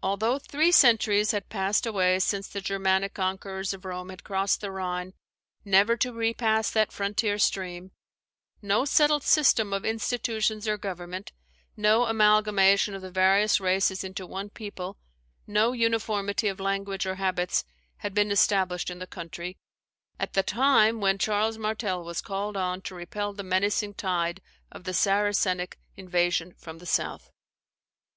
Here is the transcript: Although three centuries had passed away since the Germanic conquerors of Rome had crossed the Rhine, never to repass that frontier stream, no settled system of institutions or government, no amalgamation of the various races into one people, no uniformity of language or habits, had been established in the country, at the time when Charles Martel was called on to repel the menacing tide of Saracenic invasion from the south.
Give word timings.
Although 0.00 0.38
three 0.38 0.70
centuries 0.70 1.32
had 1.32 1.48
passed 1.48 1.86
away 1.86 2.20
since 2.20 2.46
the 2.46 2.60
Germanic 2.60 3.14
conquerors 3.14 3.74
of 3.74 3.84
Rome 3.84 4.10
had 4.10 4.22
crossed 4.22 4.60
the 4.60 4.70
Rhine, 4.70 5.12
never 5.64 5.96
to 5.96 6.12
repass 6.12 6.70
that 6.70 6.92
frontier 6.92 7.36
stream, 7.38 7.90
no 8.62 8.84
settled 8.84 9.24
system 9.24 9.72
of 9.72 9.84
institutions 9.84 10.68
or 10.68 10.76
government, 10.78 11.32
no 11.76 12.04
amalgamation 12.04 12.94
of 12.94 13.02
the 13.02 13.10
various 13.10 13.58
races 13.58 14.04
into 14.04 14.24
one 14.24 14.50
people, 14.50 14.98
no 15.48 15.72
uniformity 15.72 16.46
of 16.46 16.60
language 16.60 17.04
or 17.04 17.16
habits, 17.16 17.64
had 17.96 18.14
been 18.14 18.30
established 18.30 18.88
in 18.88 19.00
the 19.00 19.04
country, 19.08 19.58
at 20.16 20.34
the 20.34 20.44
time 20.44 21.00
when 21.00 21.18
Charles 21.18 21.58
Martel 21.58 22.04
was 22.04 22.20
called 22.22 22.56
on 22.56 22.80
to 22.82 22.94
repel 22.94 23.32
the 23.32 23.42
menacing 23.42 23.94
tide 23.94 24.40
of 24.70 24.84
Saracenic 24.84 25.80
invasion 25.96 26.54
from 26.56 26.78
the 26.78 26.86
south. 26.86 27.32